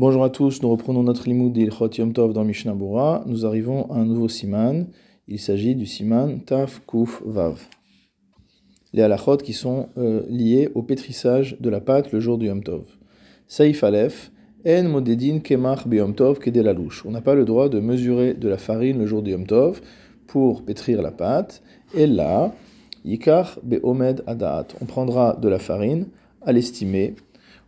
Bonjour 0.00 0.24
à 0.24 0.30
tous, 0.30 0.62
nous 0.62 0.70
reprenons 0.70 1.02
notre 1.02 1.28
limoud 1.28 1.52
d'Ilchot 1.52 1.90
Yom 1.98 2.14
Tov 2.14 2.32
dans 2.32 2.42
Mishnah. 2.42 2.74
Nous 3.26 3.44
arrivons 3.44 3.84
à 3.90 3.96
un 3.96 4.06
nouveau 4.06 4.28
siman. 4.28 4.86
Il 5.28 5.38
s'agit 5.38 5.74
du 5.74 5.84
siman 5.84 6.40
Taf 6.40 6.80
Kuf 6.86 7.20
Vav. 7.26 7.60
Les 8.94 9.02
halachot 9.02 9.36
qui 9.36 9.52
sont 9.52 9.90
euh, 9.98 10.22
liés 10.30 10.70
au 10.74 10.82
pétrissage 10.82 11.58
de 11.60 11.68
la 11.68 11.82
pâte 11.82 12.12
le 12.12 12.20
jour 12.20 12.38
du 12.38 12.46
Yom 12.46 12.62
Tov. 12.62 12.86
Saif 13.46 13.84
Aleph, 13.84 14.32
En 14.66 14.84
Modedin 14.84 15.40
Kemach 15.40 15.84
Yom 15.84 16.14
Tov 16.14 16.38
Kedelalouche. 16.38 17.04
On 17.04 17.10
n'a 17.10 17.20
pas 17.20 17.34
le 17.34 17.44
droit 17.44 17.68
de 17.68 17.78
mesurer 17.78 18.32
de 18.32 18.48
la 18.48 18.56
farine 18.56 19.00
le 19.00 19.04
jour 19.04 19.20
du 19.20 19.32
Yom 19.32 19.46
Tov 19.46 19.82
pour 20.26 20.64
pétrir 20.64 21.02
la 21.02 21.10
pâte. 21.10 21.62
Et 21.94 22.06
là, 22.06 22.54
Yikar 23.04 23.58
Beomed 23.62 24.22
Adaat. 24.26 24.68
On 24.80 24.86
prendra 24.86 25.36
de 25.36 25.48
la 25.50 25.58
farine 25.58 26.06
à 26.40 26.52
l'estimer, 26.52 27.16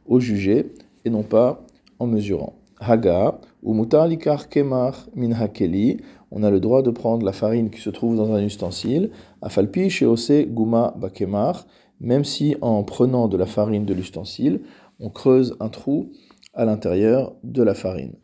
au 0.06 0.18
jugé, 0.18 0.72
et 1.04 1.10
non 1.10 1.24
pas 1.24 1.66
mesurant. 2.06 2.54
Haga, 2.80 3.38
ou 3.62 3.74
mutar 3.74 4.08
kemar 4.50 4.94
min 5.14 5.32
hakeli, 5.32 5.98
on 6.30 6.42
a 6.42 6.50
le 6.50 6.60
droit 6.60 6.82
de 6.82 6.90
prendre 6.90 7.24
la 7.24 7.32
farine 7.32 7.70
qui 7.70 7.80
se 7.80 7.90
trouve 7.90 8.16
dans 8.16 8.32
un 8.32 8.42
ustensile, 8.42 9.10
afalpi 9.40 9.88
sheose 9.90 10.46
guma 10.48 10.94
bakemar, 10.96 11.66
même 12.00 12.24
si 12.24 12.56
en 12.60 12.82
prenant 12.82 13.28
de 13.28 13.36
la 13.36 13.46
farine 13.46 13.84
de 13.84 13.94
l'ustensile, 13.94 14.62
on 14.98 15.10
creuse 15.10 15.56
un 15.60 15.68
trou 15.68 16.10
à 16.54 16.64
l'intérieur 16.64 17.34
de 17.44 17.62
la 17.62 17.74
farine. 17.74 18.14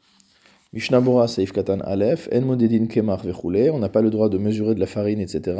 Mishnabura 0.72 1.28
Saif 1.28 1.52
Katan 1.52 1.80
Aleph, 1.80 2.28
En 2.32 2.42
Modedin 2.42 2.86
Kemar 2.86 3.22
Vechule, 3.24 3.70
on 3.72 3.78
n'a 3.78 3.88
pas 3.88 4.02
le 4.02 4.10
droit 4.10 4.28
de 4.28 4.36
mesurer 4.36 4.74
de 4.74 4.80
la 4.80 4.86
farine, 4.86 5.20
etc. 5.20 5.56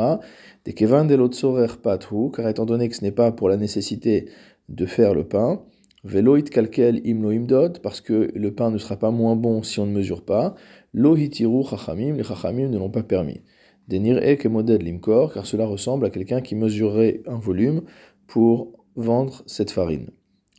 De 0.66 0.72
Kevan 0.72 1.06
Delotsorer 1.06 1.78
Pathu, 1.82 2.30
car 2.34 2.46
étant 2.48 2.66
donné 2.66 2.88
que 2.90 2.96
ce 2.96 3.02
n'est 3.02 3.12
pas 3.12 3.32
pour 3.32 3.48
la 3.48 3.56
nécessité 3.56 4.28
de 4.68 4.84
faire 4.84 5.14
le 5.14 5.24
pain, 5.24 5.62
Veloit 6.04 6.42
kalkel 6.50 7.00
imlo 7.04 7.30
imdod, 7.32 7.80
parce 7.80 8.00
que 8.00 8.30
le 8.34 8.54
pain 8.54 8.70
ne 8.70 8.78
sera 8.78 8.96
pas 8.96 9.10
moins 9.10 9.36
bon 9.36 9.62
si 9.62 9.80
on 9.80 9.86
ne 9.86 9.92
mesure 9.92 10.24
pas. 10.24 10.54
Lo 10.92 11.16
hitiru 11.16 11.64
chachamim, 11.64 12.14
les 12.14 12.24
chachamim 12.24 12.68
ne 12.68 12.78
l'ont 12.78 12.90
pas 12.90 13.02
permis. 13.02 13.40
Denir 13.88 14.18
ek 14.18 14.46
moded 14.46 14.82
limkor, 14.82 15.32
car 15.32 15.46
cela 15.46 15.66
ressemble 15.66 16.06
à 16.06 16.10
quelqu'un 16.10 16.40
qui 16.40 16.54
mesurerait 16.54 17.22
un 17.26 17.38
volume 17.38 17.82
pour 18.26 18.72
vendre 18.96 19.42
cette 19.46 19.70
farine. 19.70 20.10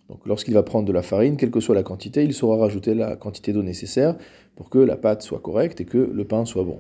Donc 0.09 0.25
lorsqu'il 0.25 0.55
va 0.55 0.63
prendre 0.63 0.87
de 0.87 0.91
la 0.91 1.03
farine, 1.03 1.37
quelle 1.37 1.51
que 1.51 1.59
soit 1.59 1.75
la 1.75 1.83
quantité, 1.83 2.23
il 2.23 2.33
saura 2.33 2.57
rajouter 2.57 2.95
la 2.95 3.15
quantité 3.15 3.53
d'eau 3.53 3.61
nécessaire 3.61 4.17
pour 4.55 4.69
que 4.69 4.79
la 4.79 4.97
pâte 4.97 5.21
soit 5.21 5.39
correcte 5.39 5.79
et 5.79 5.85
que 5.85 5.97
le 5.99 6.25
pain 6.25 6.45
soit 6.45 6.63
bon. 6.63 6.79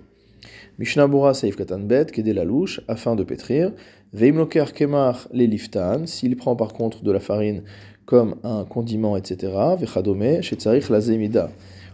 Mishnah 0.79 1.07
Bura 1.07 1.33
Saif 1.33 1.55
Katan 1.55 1.79
Bet, 1.79 2.07
la 2.17 2.43
louche, 2.43 2.81
afin 2.87 3.15
de 3.15 3.23
pétrir. 3.23 3.73
Veimloker 4.13 4.73
Kemar 4.73 5.27
les 5.31 5.45
liftan, 5.45 6.07
s'il 6.07 6.35
prend 6.35 6.55
par 6.55 6.73
contre 6.73 7.03
de 7.03 7.11
la 7.11 7.19
farine 7.19 7.63
comme 8.09 8.37
un 8.43 8.65
condiment, 8.65 9.15
etc. 9.17 9.53
Vechadome, 9.77 10.41
shetzarich 10.41 10.89
lazemida. 10.89 11.51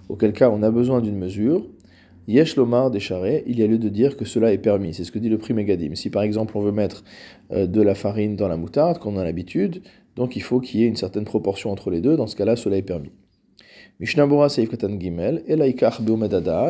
Auquel 0.07 0.31
cas 0.31 0.49
on 0.49 0.63
a 0.63 0.71
besoin 0.71 1.01
d'une 1.01 1.17
mesure. 1.17 1.65
Yesh 2.29 2.55
lomar 2.55 2.89
il 2.95 3.59
y 3.59 3.63
a 3.63 3.67
lieu 3.67 3.77
de 3.77 3.89
dire 3.89 4.15
que 4.15 4.23
cela 4.23 4.53
est 4.53 4.57
permis. 4.57 4.93
C'est 4.93 5.03
ce 5.03 5.11
que 5.11 5.19
dit 5.19 5.27
le 5.27 5.37
prix 5.37 5.53
Megadim. 5.53 5.93
Si 5.95 6.09
par 6.09 6.23
exemple 6.23 6.57
on 6.57 6.61
veut 6.61 6.71
mettre 6.71 7.03
euh, 7.51 7.67
de 7.67 7.81
la 7.81 7.95
farine 7.95 8.37
dans 8.37 8.47
la 8.47 8.55
moutarde, 8.55 8.97
comme 8.97 9.17
on 9.17 9.19
a 9.19 9.25
l'habitude, 9.25 9.81
donc 10.15 10.37
il 10.37 10.41
faut 10.41 10.61
qu'il 10.61 10.79
y 10.79 10.85
ait 10.85 10.87
une 10.87 10.95
certaine 10.95 11.25
proportion 11.25 11.69
entre 11.69 11.89
les 11.91 11.99
deux. 11.99 12.15
Dans 12.15 12.27
ce 12.27 12.37
cas-là, 12.37 12.55
cela 12.55 12.77
est 12.77 12.81
permis. 12.81 13.11
Mishnabura 13.99 14.47
Seif 14.47 14.69
Katan 14.69 14.97
Gimel, 14.97 15.43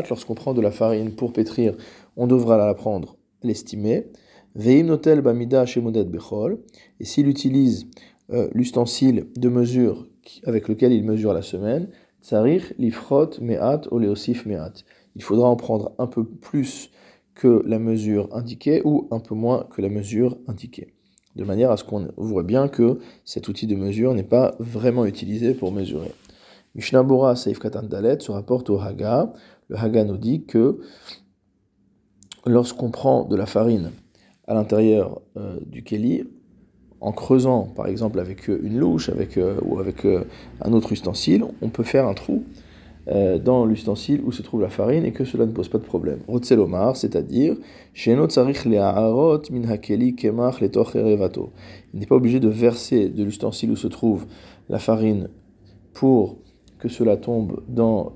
lorsqu'on 0.09 0.33
prend 0.33 0.55
de 0.55 0.61
la 0.61 0.71
farine 0.71 1.11
pour 1.11 1.33
pétrir, 1.33 1.75
on 2.17 2.25
devra 2.25 2.57
la 2.57 2.73
prendre, 2.73 3.15
l'estimer. 3.43 4.07
Veim 4.55 4.85
Notel 4.85 5.21
Bamida 5.21 5.65
et 5.65 7.05
s'il 7.05 7.27
utilise 7.27 7.87
euh, 8.31 8.49
l'ustensile 8.53 9.27
de 9.35 9.49
mesure 9.49 10.07
avec 10.45 10.67
lequel 10.67 10.91
il 10.91 11.03
mesure 11.03 11.33
la 11.33 11.41
semaine, 11.41 11.89
tsarich 12.21 12.73
lifrot 12.79 13.39
me'at 13.41 13.87
oleosif 13.91 14.45
me'at. 14.45 14.83
Il 15.15 15.23
faudra 15.23 15.47
en 15.47 15.55
prendre 15.55 15.93
un 15.99 16.07
peu 16.07 16.25
plus 16.25 16.89
que 17.35 17.61
la 17.65 17.79
mesure 17.79 18.29
indiquée 18.31 18.81
ou 18.83 19.07
un 19.11 19.19
peu 19.19 19.35
moins 19.35 19.67
que 19.69 19.81
la 19.81 19.89
mesure 19.89 20.37
indiquée. 20.47 20.93
De 21.35 21.43
manière 21.43 21.69
à 21.69 21.77
ce 21.77 21.83
qu'on 21.83 22.07
voit 22.17 22.43
bien 22.43 22.67
que 22.67 22.99
cet 23.25 23.47
outil 23.47 23.67
de 23.67 23.75
mesure 23.75 24.13
n'est 24.13 24.23
pas 24.23 24.55
vraiment 24.59 25.05
utilisé 25.05 25.53
pour 25.53 25.71
mesurer. 25.71 26.11
Mishnah 26.75 27.03
Bora 27.03 27.35
Katan 27.35 27.83
Dalet 27.83 28.19
se 28.19 28.31
rapporte 28.31 28.69
au 28.69 28.79
Haga. 28.79 29.33
Le 29.67 29.77
Haga 29.77 30.03
nous 30.03 30.17
dit 30.17 30.45
que 30.45 30.79
lorsqu'on 32.45 32.89
prend 32.89 33.25
de 33.25 33.35
la 33.35 33.45
farine 33.45 33.91
à 34.47 34.53
l'intérieur 34.53 35.21
euh, 35.37 35.59
du 35.65 35.83
keli, 35.83 36.23
en 37.05 37.11
creusant, 37.11 37.67
par 37.75 37.85
exemple, 37.85 38.19
avec 38.19 38.49
euh, 38.49 38.59
une 38.63 38.79
louche 38.79 39.09
avec, 39.09 39.37
euh, 39.37 39.59
ou 39.63 39.77
avec 39.79 40.05
euh, 40.05 40.23
un 40.61 40.73
autre 40.73 40.91
ustensile, 40.91 41.45
on 41.61 41.69
peut 41.69 41.83
faire 41.83 42.07
un 42.07 42.15
trou 42.15 42.43
dans 43.43 43.65
l'ustensile 43.65 44.21
où 44.25 44.31
se 44.31 44.41
trouve 44.41 44.61
la 44.61 44.69
farine 44.69 45.05
et 45.05 45.11
que 45.11 45.25
cela 45.25 45.45
ne 45.45 45.51
pose 45.51 45.69
pas 45.69 45.77
de 45.77 45.83
problème. 45.83 46.21
Rotzelomar, 46.27 46.97
c'est-à-dire, 46.97 47.55
il 48.03 48.17
n'est 48.17 48.25
pas 52.07 52.15
obligé 52.15 52.39
de 52.39 52.47
verser 52.47 53.09
de 53.09 53.23
l'ustensile 53.23 53.69
où 53.69 53.75
se 53.75 53.85
trouve 53.85 54.25
la 54.69 54.79
farine 54.79 55.29
pour 55.93 56.37
que 56.79 56.89
cela 56.89 57.15
tombe 57.15 57.61
dans 57.67 58.13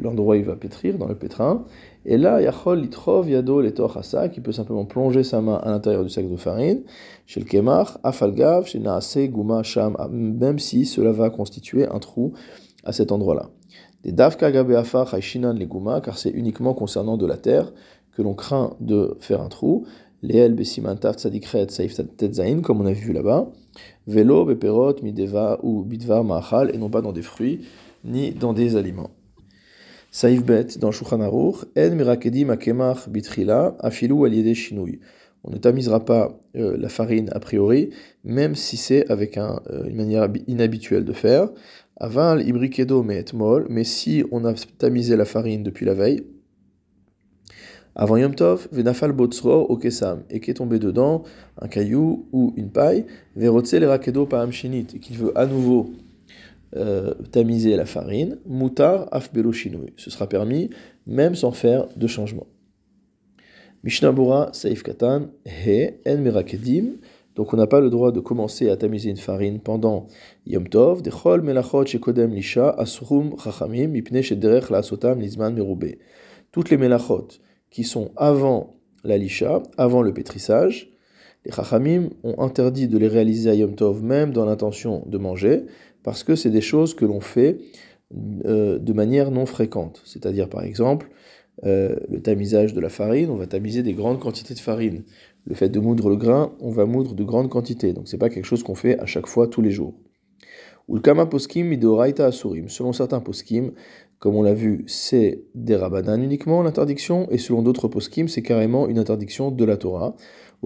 l'endroit 0.00 0.36
où 0.36 0.38
il 0.38 0.44
va 0.44 0.54
pétrir, 0.54 0.96
dans 0.96 1.08
le 1.08 1.16
pétrin. 1.16 1.64
Et 2.10 2.16
là, 2.16 2.40
Yachol 2.40 2.80
litrov 2.80 3.28
yado 3.28 3.60
letoch 3.60 3.98
qui 4.32 4.40
peut 4.40 4.52
simplement 4.52 4.86
plonger 4.86 5.22
sa 5.22 5.42
main 5.42 5.56
à 5.56 5.68
l'intérieur 5.68 6.04
du 6.04 6.08
sac 6.08 6.26
de 6.26 6.36
farine, 6.36 6.80
chez 7.26 7.38
le 7.38 7.44
kemach, 7.44 7.98
afalgav, 8.02 8.64
chez 8.64 8.78
naase 8.78 9.18
guma 9.28 9.62
sham, 9.62 9.94
même 10.10 10.58
si 10.58 10.86
cela 10.86 11.12
va 11.12 11.28
constituer 11.28 11.86
un 11.86 11.98
trou 11.98 12.32
à 12.82 12.92
cet 12.92 13.12
endroit-là. 13.12 13.50
Des 14.04 14.12
davka 14.12 14.50
gabe 14.50 14.70
afar 14.70 15.12
haishinan 15.12 15.52
les 15.52 15.66
guma, 15.66 16.00
car 16.00 16.16
c'est 16.16 16.30
uniquement 16.30 16.72
concernant 16.72 17.18
de 17.18 17.26
la 17.26 17.36
terre 17.36 17.74
que 18.16 18.22
l'on 18.22 18.32
craint 18.32 18.72
de 18.80 19.14
faire 19.20 19.42
un 19.42 19.48
trou. 19.48 19.84
Leel 20.22 20.54
besimantav 20.54 21.16
tzadikret 21.16 21.68
saif 21.68 22.00
tetzain, 22.16 22.62
comme 22.62 22.80
on 22.80 22.86
a 22.86 22.92
vu 22.92 23.12
là-bas. 23.12 23.50
Velo 24.06 24.46
beperot 24.46 25.02
mideva 25.02 25.60
ou 25.62 25.82
bidvar 25.82 26.24
ma'achal, 26.24 26.74
et 26.74 26.78
non 26.78 26.88
pas 26.88 27.02
dans 27.02 27.12
des 27.12 27.20
fruits 27.20 27.66
ni 28.02 28.30
dans 28.30 28.54
des 28.54 28.76
aliments. 28.76 29.10
Saïf 30.10 30.42
bet 30.42 30.78
dans 30.78 30.90
Shulchan 30.90 31.20
Aruch, 31.20 31.64
en 31.76 31.90
mirakedim 31.94 32.50
akemach 32.50 33.08
bitrila 33.08 33.76
afilu 33.80 34.24
aliede 34.24 34.54
shinui. 34.54 35.00
On 35.44 35.50
ne 35.50 35.58
tamisera 35.58 36.04
pas 36.04 36.40
euh, 36.56 36.76
la 36.78 36.88
farine 36.88 37.30
a 37.32 37.40
priori, 37.40 37.90
même 38.24 38.54
si 38.54 38.76
c'est 38.76 39.08
avec 39.10 39.36
euh, 39.36 39.58
une 39.86 39.96
manière 39.96 40.28
inhabituelle 40.46 41.04
de 41.04 41.12
faire. 41.12 41.48
Aval 41.96 42.46
ibrikedo 42.46 43.04
et 43.10 43.24
mol, 43.34 43.66
mais 43.68 43.84
si 43.84 44.24
on 44.30 44.44
a 44.44 44.54
tamisé 44.78 45.16
la 45.16 45.24
farine 45.24 45.62
depuis 45.62 45.84
la 45.84 45.94
veille, 45.94 46.22
avant 48.00 48.16
Yom 48.16 48.32
Tov, 48.32 48.68
venafal 48.70 49.10
botsro 49.10 49.62
au 49.62 49.76
kesam, 49.76 50.22
et 50.30 50.38
qu'est 50.38 50.54
tombé 50.54 50.78
dedans 50.78 51.24
un 51.60 51.66
caillou 51.66 52.28
ou 52.32 52.54
une 52.56 52.70
paille, 52.70 53.04
verotse 53.34 53.74
le 53.74 53.88
rakedo 53.88 54.24
paam 54.24 54.50
et 54.52 54.84
qu'il 55.00 55.18
veut 55.18 55.36
à 55.36 55.46
nouveau 55.46 55.90
euh, 56.76 57.14
tamiser 57.32 57.76
la 57.76 57.86
farine, 57.86 58.38
mutar 58.46 59.08
afbelo 59.10 59.52
Ce 59.52 60.10
sera 60.10 60.28
permis 60.28 60.70
même 61.06 61.34
sans 61.34 61.52
faire 61.52 61.88
de 61.96 62.06
changement. 62.06 62.46
Mishnah 63.84 64.12
Bura 64.12 64.50
Saif 64.52 64.82
Katan 64.82 65.28
He 65.46 65.94
En 66.06 66.18
Merakedim. 66.18 66.98
Donc 67.36 67.54
on 67.54 67.56
n'a 67.56 67.68
pas 67.68 67.80
le 67.80 67.88
droit 67.88 68.10
de 68.10 68.18
commencer 68.18 68.68
à 68.68 68.76
tamiser 68.76 69.10
une 69.10 69.16
farine 69.16 69.60
pendant 69.60 70.08
Yom 70.44 70.68
Tov. 70.68 71.02
Dechol 71.02 71.40
melachot 71.42 71.86
shekodem 71.86 72.34
lisha 72.34 72.68
asrum 72.70 73.36
chachamim 73.38 73.86
mipne 73.88 74.20
shederech 74.22 74.70
la'asotam 74.70 75.20
nizman 75.20 75.54
merube. 75.54 75.94
Toutes 76.50 76.70
les 76.70 76.76
melachot 76.76 77.28
qui 77.70 77.84
sont 77.84 78.10
avant 78.16 78.74
la 79.04 79.16
lisha, 79.16 79.62
avant 79.76 80.02
le 80.02 80.12
pétrissage, 80.12 80.90
les 81.46 81.52
chachamim 81.52 82.10
ont 82.24 82.40
interdit 82.40 82.88
de 82.88 82.98
les 82.98 83.08
réaliser 83.08 83.48
à 83.50 83.54
Yom 83.54 83.76
Tov 83.76 84.02
même 84.02 84.32
dans 84.32 84.44
l'intention 84.44 85.04
de 85.06 85.16
manger 85.16 85.62
parce 86.08 86.24
que 86.24 86.36
c'est 86.36 86.48
des 86.48 86.62
choses 86.62 86.94
que 86.94 87.04
l'on 87.04 87.20
fait 87.20 87.58
euh, 88.46 88.78
de 88.78 88.94
manière 88.94 89.30
non 89.30 89.44
fréquente. 89.44 90.00
C'est-à-dire, 90.06 90.48
par 90.48 90.62
exemple, 90.62 91.10
euh, 91.66 91.96
le 92.08 92.22
tamisage 92.22 92.72
de 92.72 92.80
la 92.80 92.88
farine, 92.88 93.28
on 93.28 93.36
va 93.36 93.46
tamiser 93.46 93.82
des 93.82 93.92
grandes 93.92 94.18
quantités 94.18 94.54
de 94.54 94.58
farine. 94.58 95.02
Le 95.44 95.54
fait 95.54 95.68
de 95.68 95.78
moudre 95.78 96.08
le 96.08 96.16
grain, 96.16 96.54
on 96.60 96.70
va 96.70 96.86
moudre 96.86 97.14
de 97.14 97.24
grandes 97.24 97.50
quantités. 97.50 97.92
Donc, 97.92 98.08
c'est 98.08 98.16
pas 98.16 98.30
quelque 98.30 98.46
chose 98.46 98.62
qu'on 98.62 98.74
fait 98.74 98.98
à 98.98 99.04
chaque 99.04 99.26
fois, 99.26 99.48
tous 99.48 99.60
les 99.60 99.70
jours. 99.70 99.92
Ou 100.88 100.94
le 100.94 101.02
kama 101.02 101.26
poskim 101.26 101.78
asurim. 102.20 102.70
Selon 102.70 102.94
certains 102.94 103.20
poskim, 103.20 103.72
comme 104.18 104.34
on 104.34 104.42
l'a 104.42 104.54
vu, 104.54 104.84
c'est 104.86 105.42
des 105.54 105.76
rabanan 105.76 106.22
uniquement 106.22 106.62
l'interdiction, 106.62 107.28
et 107.30 107.36
selon 107.36 107.60
d'autres 107.60 107.88
poskim, 107.88 108.28
c'est 108.28 108.40
carrément 108.40 108.88
une 108.88 108.98
interdiction 108.98 109.50
de 109.50 109.64
la 109.66 109.76
Torah. 109.76 110.16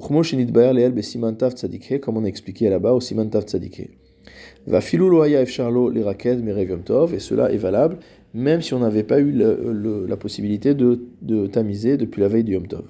Comme 0.01 0.17
on 0.17 0.23
a 2.25 2.29
expliqué 2.29 2.71
là-bas 2.71 2.93
au 2.93 3.01
simantav 3.01 3.43
tzadike. 3.43 4.02
Va 4.67 4.81
filouloya 4.81 5.43
efcharlo 5.43 5.91
les 5.91 6.03
raquettes 6.03 6.43
merevium 6.43 6.83
tov, 6.83 7.15
et 7.15 7.19
cela 7.19 7.53
est 7.53 7.57
valable 7.57 7.99
même 8.35 8.63
si 8.63 8.75
on 8.75 8.79
n'avait 8.79 9.03
pas 9.03 9.21
eu 9.21 9.33
la 9.33 10.17
possibilité 10.17 10.75
de, 10.75 11.07
de, 11.21 11.47
tamiser 11.47 11.97
depuis 11.97 12.21
la 12.21 12.29
veille 12.29 12.45
du 12.45 12.53
Yom 12.53 12.67
Tov. 12.67 12.85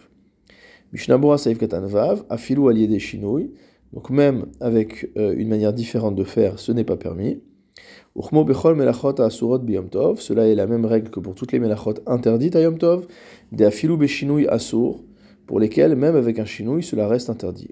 Mishnabura 0.92 1.38
saif 1.38 1.58
katanvav, 1.58 2.24
afilou 2.28 2.68
allié 2.68 2.86
des 2.86 2.98
chinouilles, 2.98 3.50
donc 3.92 4.10
même 4.10 4.46
avec 4.60 5.10
euh, 5.16 5.34
une 5.36 5.48
manière 5.48 5.72
différente 5.72 6.14
de 6.14 6.24
faire, 6.24 6.58
ce 6.58 6.70
n'est 6.72 6.84
pas 6.84 6.96
permis. 6.96 7.40
Uchmo 8.14 8.44
bechol 8.44 8.76
melachot 8.76 9.20
asurot 9.20 9.58
biyom 9.58 9.88
tov. 9.88 10.20
Cela 10.20 10.46
est 10.46 10.54
la 10.54 10.66
même 10.66 10.84
règle 10.84 11.10
que 11.10 11.18
pour 11.18 11.34
toutes 11.34 11.52
les 11.52 11.58
melachot 11.58 11.94
interdites 12.06 12.54
à 12.56 12.60
yom 12.60 12.76
tov. 12.76 13.06
De 13.52 13.64
afilu 13.64 13.96
beshinui 13.96 14.46
asur, 14.48 15.00
pour 15.46 15.60
lesquels, 15.60 15.96
même 15.96 16.16
avec 16.16 16.38
un 16.38 16.44
chinouille, 16.44 16.82
cela 16.82 17.08
reste 17.08 17.30
interdit. 17.30 17.68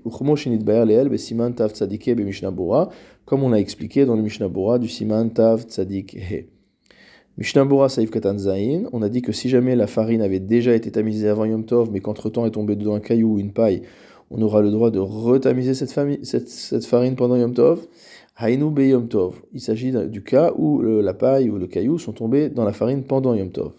Comme 3.25 3.43
on 3.43 3.53
a 3.53 3.57
expliqué 3.57 4.05
dans 4.05 4.17
le 4.17 4.23
mishnah 4.23 4.79
du 4.79 4.89
siman 4.89 5.31
tav 5.31 5.63
tzadik 5.63 6.15
he. 6.15 6.47
Mishnah 7.39 7.67
Saïf 7.89 8.11
Katan 8.11 8.37
Zain, 8.39 8.83
on 8.93 9.03
a 9.03 9.09
dit 9.09 9.23
que 9.23 9.33
si 9.33 9.49
jamais 9.49 9.75
la 9.77 9.87
farine 9.87 10.21
avait 10.21 10.41
déjà 10.41 10.75
été 10.75 10.91
tamisée 10.91 11.29
avant 11.29 11.45
Yom 11.47 11.65
Tov, 11.65 11.91
mais 11.91 12.01
qu'entre-temps 12.01 12.45
est 12.45 12.51
tombé 12.51 12.77
dedans 12.77 12.95
un 12.95 13.01
caillou 13.01 13.35
ou 13.35 13.39
une 13.39 13.53
paille, 13.53 13.83
on 14.31 14.43
aura 14.43 14.61
le 14.61 14.71
droit 14.71 14.91
de 14.91 14.99
retamiser 14.99 15.75
cette, 15.75 15.91
cette, 16.25 16.87
farine 16.87 17.17
pendant 17.17 17.37
Yom 17.37 17.55
Tov. 17.55 17.87
Hainu 18.37 18.71
be 18.71 18.81
Yom 18.81 19.09
Tov. 19.09 19.41
Il 19.53 19.61
s'agit 19.61 19.93
du 20.09 20.23
cas 20.23 20.53
où 20.57 20.83
la 20.83 21.15
paille 21.15 21.51
ou 21.51 21.57
le 21.57 21.67
caillou 21.67 21.99
sont 21.99 22.13
tombés 22.13 22.49
dans 22.49 22.65
la 22.65 22.73
farine 22.73 23.05
pendant 23.05 23.35
Yom 23.35 23.51
Tov. 23.51 23.73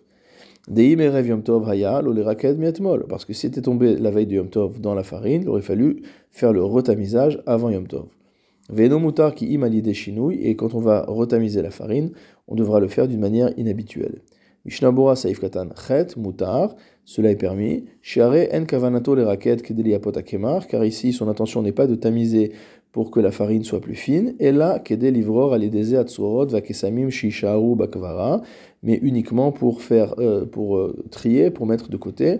Parce 3.09 3.25
que 3.25 3.33
si 3.33 3.39
c'était 3.41 3.61
tombé 3.61 3.95
la 3.95 4.11
veille 4.11 4.27
de 4.27 4.35
Yom 4.35 4.49
Tov 4.49 4.79
dans 4.79 4.93
la 4.93 5.03
farine, 5.03 5.41
il 5.41 5.49
aurait 5.49 5.61
fallu 5.61 6.03
faire 6.29 6.53
le 6.53 6.63
retamisage 6.63 7.41
avant 7.45 7.69
Yom 7.69 7.87
Tov. 7.87 8.07
Veno 8.69 8.99
mutar 8.99 9.35
qui 9.35 9.47
imalide 9.47 9.91
chinouille, 9.91 10.39
et 10.41 10.55
quand 10.55 10.73
on 10.75 10.79
va 10.79 11.03
retamiser 11.07 11.61
la 11.61 11.71
farine, 11.71 12.11
on 12.47 12.55
devra 12.55 12.79
le 12.79 12.87
faire 12.87 13.07
d'une 13.07 13.19
manière 13.19 13.51
inhabituelle. 13.57 14.21
Mishnabura 14.63 15.15
saif 15.15 15.39
katan 15.39 15.69
chet 15.75 16.15
mutar, 16.15 16.75
cela 17.03 17.31
est 17.31 17.35
permis. 17.35 17.85
Shiare 18.01 18.47
en 18.53 18.65
kavanato 18.65 19.15
raquettes 19.15 19.63
kedeliapot 19.63 20.21
kemar, 20.23 20.67
car 20.67 20.85
ici 20.85 21.11
son 21.11 21.27
intention 21.27 21.63
n'est 21.63 21.71
pas 21.71 21.87
de 21.87 21.95
tamiser 21.95 22.53
pour 22.91 23.11
que 23.11 23.19
la 23.19 23.31
farine 23.31 23.63
soit 23.63 23.79
plus 23.79 23.95
fine, 23.95 24.35
et 24.39 24.51
là 24.51 24.79
kede 24.79 25.03
livror 25.03 25.53
alideze 25.53 25.95
atsurot 25.95 26.47
vakesamim 26.47 27.09
shisharu 27.09 27.75
bakvara, 27.75 28.41
mais 28.83 28.99
uniquement 29.01 29.51
pour 29.51 29.81
faire, 29.81 30.15
euh, 30.19 30.45
pour 30.45 30.77
euh, 30.77 30.95
trier, 31.09 31.51
pour 31.51 31.65
mettre 31.65 31.89
de 31.89 31.97
côté 31.97 32.39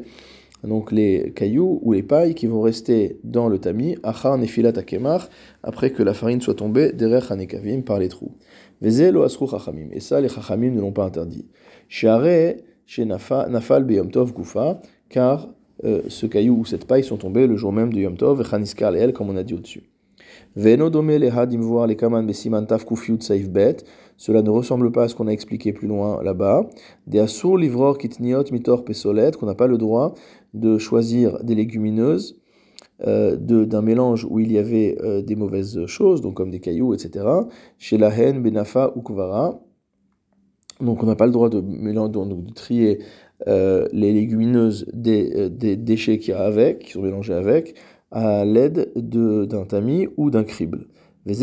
donc 0.64 0.92
les 0.92 1.32
cailloux 1.36 1.80
ou 1.82 1.94
les 1.94 2.04
pailles 2.04 2.36
qui 2.36 2.46
vont 2.46 2.62
rester 2.62 3.20
dans 3.24 3.48
le 3.48 3.58
tamis, 3.58 3.98
achar 4.04 4.38
nefilat 4.38 4.74
akemar, 4.76 5.30
après 5.64 5.92
que 5.92 6.04
la 6.04 6.14
farine 6.14 6.42
soit 6.42 6.54
tombée 6.54 6.92
derrière 6.92 7.32
hanekavim 7.32 7.82
par 7.82 7.98
les 7.98 8.10
trous. 8.10 8.36
Veze 8.80 9.12
lo 9.12 9.24
asru 9.24 9.48
chachamim. 9.48 9.88
Et 9.92 10.00
ça, 10.00 10.22
les 10.22 10.30
chachamim 10.30 10.72
ne 10.72 10.82
l'ont 10.82 10.92
pas 10.92 11.06
interdit. 11.06 11.48
Share 11.90 12.56
chez 12.86 13.06
nafal 13.06 13.84
beyom 13.86 14.12
tov 14.12 14.34
gufa, 14.34 14.82
car 15.10 15.50
euh, 15.84 16.02
ce 16.10 16.26
caillou 16.28 16.60
ou 16.60 16.66
cette 16.66 16.86
paille 16.86 17.04
sont 17.04 17.18
tombés 17.18 17.48
le 17.48 17.56
jour 17.58 17.74
même 17.74 17.92
de 17.92 18.00
Yom 18.00 18.16
Tov, 18.16 18.42
et 18.42 18.98
el, 18.98 19.14
comme 19.14 19.30
on 19.30 19.36
a 19.36 19.44
dit 19.44 19.54
au-dessus. 19.54 19.91
Cela 24.18 24.42
ne 24.44 24.50
ressemble 24.52 24.92
pas 24.92 25.04
à 25.04 25.08
ce 25.08 25.16
qu'on 25.16 25.28
a 25.28 25.32
expliqué 25.32 25.74
plus 25.74 25.88
loin 25.88 26.22
là-bas. 26.24 26.70
Des 27.08 27.20
assour 27.20 27.58
livror 27.58 27.98
kitniot 27.98 28.44
mitor 28.52 28.86
pesolet, 28.86 29.32
qu'on 29.32 29.48
n'a 29.48 29.56
pas 29.56 29.68
le 29.68 29.80
droit 29.80 30.14
de 30.54 30.78
choisir 30.78 31.44
des 31.44 31.56
légumineuses 31.56 32.40
euh, 33.08 33.36
d'un 33.36 33.82
mélange 33.82 34.28
où 34.30 34.38
il 34.40 34.52
y 34.52 34.60
avait 34.60 34.96
euh, 35.02 35.24
des 35.24 35.36
mauvaises 35.36 35.88
choses, 35.88 36.22
donc 36.22 36.36
comme 36.36 36.52
des 36.52 36.60
cailloux, 36.60 36.94
etc. 36.94 37.26
Chez 37.80 37.98
la 37.98 38.10
haine, 38.10 38.44
benafa 38.44 38.94
ou 38.96 39.02
kuvara. 39.02 39.60
Donc 40.80 41.02
on 41.02 41.08
n'a 41.08 41.16
pas 41.16 41.26
le 41.26 41.32
droit 41.32 41.50
de, 41.50 41.62
mélanger, 41.62 42.12
de 42.12 42.54
trier 42.54 43.00
euh, 43.48 43.88
les 43.92 44.14
légumineuses 44.14 44.86
des, 44.94 45.50
des 45.50 45.76
déchets 45.76 46.20
qui, 46.20 46.32
a 46.32 46.42
avec, 46.42 46.80
qui 46.80 46.92
sont 46.92 47.02
mélangés 47.02 47.34
avec, 47.34 47.74
à 48.12 48.46
l'aide 48.46 48.92
d'un 48.96 49.66
tamis 49.66 50.08
ou 50.18 50.30
d'un 50.30 50.44
crible. 50.44 50.86
Et 51.28 51.36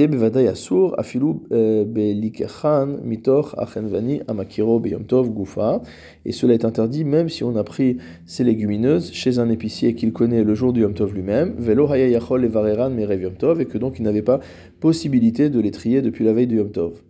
cela 6.33 6.55
est 6.55 6.65
interdit 6.65 7.05
même 7.05 7.29
si 7.29 7.45
on 7.45 7.55
a 7.55 7.63
pris 7.63 7.99
ces 8.27 8.43
légumineuses 8.43 9.13
chez 9.13 9.39
un 9.39 9.49
épicier 9.49 9.95
qu'il 9.95 10.13
connaît 10.13 10.43
le 10.43 10.55
jour 10.55 10.73
du 10.73 10.81
Yom 10.81 10.95
Tov 10.95 11.15
lui-même, 11.15 11.55
et 11.61 11.75
que 13.67 13.79
donc 13.79 14.01
il 14.01 14.03
n'avait 14.03 14.23
pas 14.23 14.41
possibilité 14.81 15.49
de 15.49 15.61
les 15.61 15.71
trier 15.71 16.03
depuis 16.03 16.25
la 16.25 16.33
veille 16.33 16.49
du 16.49 16.57
Yom 16.57 16.73
Tov. 16.73 17.01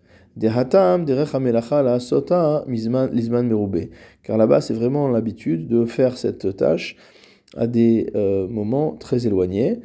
Car 4.23 4.37
là-bas, 4.37 4.61
c'est 4.61 4.75
vraiment 4.75 5.09
l'habitude 5.09 5.69
de 5.69 5.87
faire 5.87 6.19
cette 6.19 6.55
tâche 6.57 6.97
à 7.57 7.67
des 7.67 8.11
euh, 8.15 8.47
moments 8.47 8.93
très 8.93 9.27
éloignés. 9.27 9.81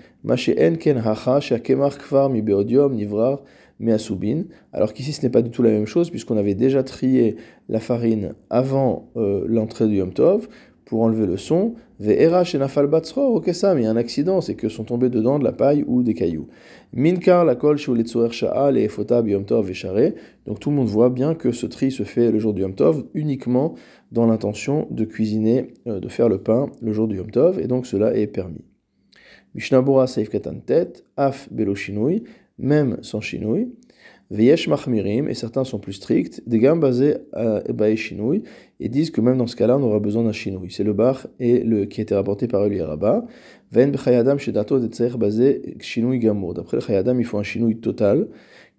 Alors 4.72 4.94
qu'ici 4.94 5.14
ce 5.14 5.22
n'est 5.24 5.30
pas 5.30 5.42
du 5.42 5.50
tout 5.50 5.64
la 5.64 5.72
même 5.72 5.86
chose 5.86 6.10
puisqu'on 6.10 6.38
avait 6.38 6.56
déjà 6.56 6.84
trié 6.84 7.36
la 7.70 7.80
farine 7.80 8.34
avant 8.50 9.10
euh, 9.18 9.44
l'entrée 9.48 9.88
du 9.88 9.96
Yom 9.96 10.14
Tov 10.14 10.48
pour 10.86 11.02
enlever 11.02 11.26
le 11.26 11.38
son. 11.38 11.76
Ve'era 12.00 12.44
shenafal 12.44 12.88
batzro, 12.88 13.36
ok 13.36 13.54
ça, 13.54 13.74
mais 13.74 13.82
il 13.82 13.84
y 13.86 13.88
a 13.88 13.92
un 13.92 13.96
accident, 13.96 14.42
c'est 14.42 14.56
que 14.56 14.70
sont 14.70 14.84
tombés 14.84 15.10
dedans 15.10 15.40
de 15.40 15.44
la 15.44 15.52
paille 15.52 15.84
ou 15.88 16.04
des 16.04 16.14
cailloux. 16.14 16.48
Minkar 16.94 17.46
la 17.46 17.56
kol 17.56 17.78
sha'al 17.78 18.78
et 18.78 18.84
efota 18.84 19.22
Yom 19.26 19.46
Tov 19.46 19.72
Donc 20.46 20.60
tout 20.60 20.70
le 20.70 20.76
monde 20.76 20.88
voit 20.88 21.10
bien 21.10 21.36
que 21.36 21.52
ce 21.52 21.66
tri 21.66 21.92
se 21.92 22.04
fait 22.04 22.32
le 22.32 22.40
jour 22.40 22.54
du 22.54 22.62
Yom 22.62 22.76
Tov 22.76 23.06
uniquement 23.14 23.76
dans 24.12 24.26
l'intention 24.26 24.88
de 24.92 25.06
cuisiner, 25.06 25.74
euh, 25.88 26.00
de 26.00 26.08
faire 26.08 26.30
le 26.30 26.40
pain 26.40 26.70
le 26.82 26.94
jour 26.94 27.08
du 27.08 27.18
Yom 27.18 27.32
Tov, 27.32 27.60
et 27.60 27.68
donc 27.68 27.86
cela 27.86 28.16
est 28.16 28.28
permis. 28.28 28.66
Mishnabura 29.56 30.08
Saif 30.08 30.30
Tet, 30.66 31.04
Af 31.16 31.48
Belo 31.52 31.76
même 32.58 32.98
sans 33.02 33.22
Shinui. 33.22 33.72
Veyesh 34.32 34.68
Machmirim, 34.68 35.30
et 35.30 35.34
certains 35.34 35.64
sont 35.64 35.80
plus 35.80 35.94
stricts, 35.94 36.42
des 36.48 36.60
gammes 36.60 36.80
basés 36.80 37.16
à 37.34 37.62
Bae 37.72 37.96
Shinui, 37.96 38.44
et 38.80 38.90
disent 38.90 39.12
que 39.12 39.22
même 39.22 39.38
dans 39.38 39.48
ce 39.48 39.56
cas-là, 39.56 39.78
on 39.78 39.84
aura 39.84 40.00
besoin 40.00 40.24
d'un 40.24 40.32
Shinui. 40.32 40.72
C'est 40.72 40.84
le 40.84 40.94
bar 40.94 41.28
et 41.40 41.60
le, 41.60 41.86
qui 41.86 42.02
a 42.02 42.04
été 42.04 42.16
rapporté 42.16 42.48
par 42.48 42.66
Eli 42.66 42.82
Rabba. 42.82 43.26
Ven 43.72 43.92
Bechayadam 43.92 44.40
Shedato 44.40 44.80
de 44.80 45.18
basé 45.18 45.76
Shinui 45.80 46.20
Gamour. 46.20 46.54
D'après 46.54 46.78
le 46.78 46.82
Chayadam, 46.82 47.20
il 47.20 47.26
faut 47.26 47.38
un 47.38 47.44
Shinui 47.44 47.78
total, 47.78 48.28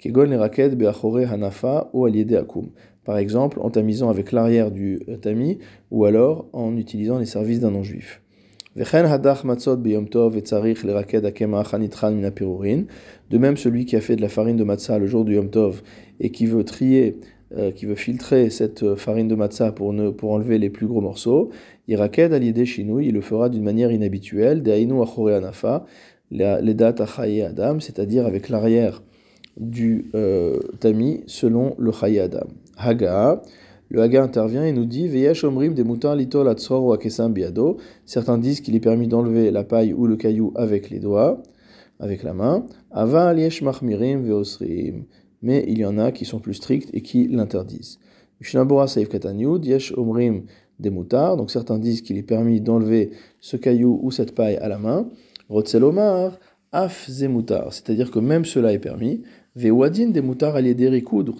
gol 0.06 0.28
les 0.28 0.76
Beachore 0.76 1.30
Hanafa 1.30 1.90
ou 1.92 2.04
Aliede 2.04 2.34
Akum. 2.34 2.70
Par 3.04 3.18
exemple, 3.18 3.58
en 3.60 3.70
tamisant 3.70 4.08
avec 4.08 4.32
l'arrière 4.32 4.70
du 4.70 5.00
tamis, 5.20 5.58
ou 5.90 6.04
alors 6.04 6.48
en 6.52 6.76
utilisant 6.76 7.18
les 7.18 7.26
services 7.26 7.60
d'un 7.60 7.70
non-juif. 7.70 8.23
De 8.76 8.82
même, 13.38 13.56
celui 13.56 13.84
qui 13.84 13.94
a 13.94 14.00
fait 14.00 14.16
de 14.16 14.20
la 14.20 14.28
farine 14.28 14.56
de 14.56 14.64
matzah 14.64 14.98
le 14.98 15.06
jour 15.06 15.24
du 15.24 15.34
Yom 15.34 15.48
Tov 15.48 15.82
et 16.18 16.30
qui 16.30 16.46
veut 16.46 16.64
trier, 16.64 17.20
euh, 17.56 17.70
qui 17.70 17.86
veut 17.86 17.94
filtrer 17.94 18.50
cette 18.50 18.96
farine 18.96 19.28
de 19.28 19.36
matzah 19.36 19.70
pour, 19.70 19.92
ne, 19.92 20.10
pour 20.10 20.32
enlever 20.32 20.58
les 20.58 20.70
plus 20.70 20.88
gros 20.88 21.00
morceaux, 21.00 21.50
il 21.86 21.96
il 21.96 23.12
le 23.14 23.20
fera 23.20 23.48
d'une 23.48 23.62
manière 23.62 23.92
inhabituelle, 23.92 24.64
anafa, 24.68 25.84
adam, 26.32 27.80
c'est-à-dire 27.80 28.26
avec 28.26 28.48
l'arrière 28.48 29.02
du 29.56 30.10
euh, 30.16 30.58
tamis 30.80 31.22
selon 31.26 31.76
le 31.78 31.92
chaye 31.92 32.18
adam. 32.18 32.46
Haga, 32.76 33.40
le 33.88 34.02
Haga 34.02 34.22
intervient 34.22 34.64
et 34.64 34.72
nous 34.72 34.86
dit 34.86 35.08
biado. 35.08 35.66
Certains 38.06 38.38
disent 38.38 38.60
qu'il 38.60 38.74
est 38.74 38.80
permis 38.80 39.08
d'enlever 39.08 39.50
la 39.50 39.64
paille 39.64 39.92
ou 39.92 40.06
le 40.06 40.16
caillou 40.16 40.52
avec 40.56 40.90
les 40.90 41.00
doigts, 41.00 41.42
avec 42.00 42.22
la 42.22 42.34
main. 42.34 42.66
Ava. 42.90 43.34
Mais 45.42 45.64
il 45.68 45.78
y 45.78 45.84
en 45.84 45.98
a 45.98 46.12
qui 46.12 46.24
sont 46.24 46.40
plus 46.40 46.54
stricts 46.54 46.88
et 46.94 47.02
qui 47.02 47.28
l'interdisent. 47.28 47.98
Omrim 49.96 50.42
des 50.80 50.90
moutards. 50.90 51.36
Donc 51.36 51.50
certains 51.50 51.78
disent 51.78 52.02
qu'il 52.02 52.16
est 52.16 52.22
permis 52.22 52.60
d'enlever 52.60 53.10
ce 53.40 53.56
caillou 53.56 54.00
ou 54.02 54.10
cette 54.10 54.34
paille 54.34 54.56
à 54.56 54.68
la 54.68 54.78
main. 54.78 55.08
Rotzelomar, 55.48 56.38
af. 56.72 57.08
C'est-à-dire 57.08 58.10
que 58.10 58.18
même 58.18 58.44
cela 58.44 58.72
est 58.72 58.78
permis. 58.78 59.22
Vewadin 59.56 60.08
des 60.08 60.20
moutards 60.20 60.60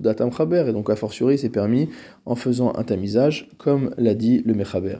datam 0.00 0.30
chaber, 0.30 0.64
et 0.68 0.73
donc 0.73 0.88
a 0.88 0.94
fortiori 0.94 1.37
c'est 1.37 1.49
permis 1.49 1.88
en 2.26 2.37
faisant 2.37 2.73
un 2.76 2.85
tamisage, 2.85 3.49
comme 3.59 3.90
l'a 3.99 4.14
dit 4.14 4.40
le 4.47 4.54
mechaber. 4.54 4.99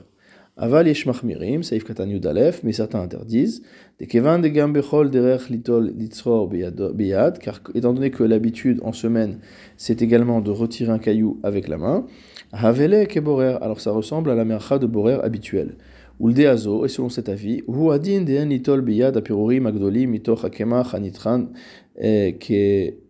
Aval 0.57 0.87
mirim, 1.23 1.63
saif 1.63 1.83
katan 1.83 2.07
yudalef, 2.07 2.61
mais 2.63 2.73
certains 2.73 3.01
interdisent. 3.01 3.61
Des 3.99 4.07
kevan 4.07 4.39
de 4.39 4.49
gambechol 4.49 5.11
derech 5.11 5.49
litol 5.49 5.93
litzror 5.97 6.47
beyad, 6.47 7.39
car 7.39 7.61
étant 7.73 7.93
donné 7.93 8.09
que 8.09 8.23
l'habitude 8.23 8.79
en 8.83 8.93
semaine, 8.93 9.39
c'est 9.75 10.01
également 10.01 10.41
de 10.41 10.51
retirer 10.51 10.91
un 10.91 10.99
caillou 10.99 11.39
avec 11.43 11.67
la 11.69 11.77
main. 11.77 12.05
Havele 12.53 13.07
keborer, 13.07 13.57
alors 13.61 13.81
ça 13.81 13.91
ressemble 13.91 14.29
à 14.29 14.35
la 14.35 14.45
mercha 14.45 14.79
de 14.79 14.87
borer 14.87 15.15
habituelle. 15.15 15.75
Uldeazo, 16.21 16.85
et 16.85 16.89
selon 16.89 17.09
cet 17.09 17.27
avis, 17.27 17.61
huadin 17.67 18.21
de 18.21 18.43
litol 18.45 18.79
beyad 18.81 19.17
apirori 19.17 19.59
magdoli 19.59 20.07
mitoch 20.07 20.45
hakemach 20.45 20.93
anitran, 20.93 21.47
que 21.97 23.04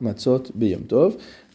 Matzot. 0.00 0.42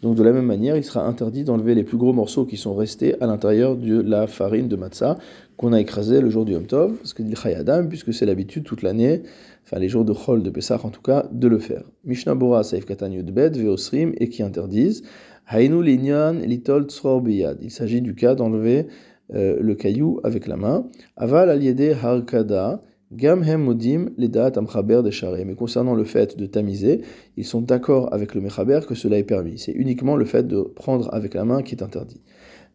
Donc 0.01 0.15
de 0.15 0.23
la 0.23 0.31
même 0.31 0.45
manière, 0.45 0.77
il 0.77 0.83
sera 0.83 1.05
interdit 1.05 1.43
d'enlever 1.43 1.75
les 1.75 1.83
plus 1.83 1.97
gros 1.97 2.13
morceaux 2.13 2.45
qui 2.45 2.57
sont 2.57 2.75
restés 2.75 3.19
à 3.21 3.27
l'intérieur 3.27 3.75
de 3.75 4.01
la 4.01 4.27
farine 4.27 4.67
de 4.67 4.75
matzah 4.75 5.17
qu'on 5.57 5.73
a 5.73 5.79
écrasé 5.79 6.21
le 6.21 6.29
jour 6.29 6.45
du 6.45 6.53
Yom 6.53 6.65
Tov, 6.67 6.97
que 7.15 7.23
dit 7.23 7.33
puisque 7.89 8.13
c'est 8.13 8.25
l'habitude 8.25 8.63
toute 8.63 8.81
l'année, 8.81 9.23
enfin 9.63 9.79
les 9.79 9.89
jours 9.89 10.05
de 10.05 10.13
Chol, 10.13 10.43
de 10.43 10.49
Pessah 10.49 10.79
en 10.83 10.89
tout 10.89 11.01
cas, 11.01 11.27
de 11.31 11.47
le 11.47 11.59
faire. 11.59 11.83
Mishnah 12.03 12.35
Bora, 12.35 12.63
Saif 12.63 12.85
Katan 12.85 13.11
Yudbed, 13.11 13.57
Veosrim, 13.57 14.13
et 14.17 14.29
qui 14.29 14.43
interdisent 14.43 15.03
Hainu 15.47 15.81
Linyan 15.81 16.33
Litol 16.33 16.87
Biyad. 17.21 17.59
Il 17.61 17.71
s'agit 17.71 18.01
du 18.01 18.15
cas 18.15 18.35
d'enlever 18.35 18.87
euh, 19.33 19.57
le 19.59 19.75
caillou 19.75 20.19
avec 20.23 20.45
la 20.47 20.57
main. 20.57 20.87
Aval 21.15 21.49
Aliede 21.49 21.95
Harkada, 22.01 22.83
Gam 23.15 23.43
hem 23.43 23.61
modim 23.63 24.09
ledat 24.17 24.57
amchaber 24.57 25.01
de 25.01 25.43
Mais 25.45 25.55
concernant 25.55 25.95
le 25.95 26.03
fait 26.03 26.37
de 26.37 26.45
tamiser, 26.45 27.01
ils 27.37 27.45
sont 27.45 27.61
d'accord 27.61 28.13
avec 28.13 28.35
le 28.35 28.41
mechaber 28.41 28.81
que 28.85 28.93
cela 28.93 29.17
est 29.17 29.23
permis. 29.23 29.57
C'est 29.57 29.71
uniquement 29.71 30.17
le 30.17 30.25
fait 30.25 30.45
de 30.45 30.61
prendre 30.61 31.07
avec 31.13 31.33
la 31.33 31.45
main 31.45 31.61
qui 31.61 31.75
est 31.75 31.83
interdit. 31.83 32.19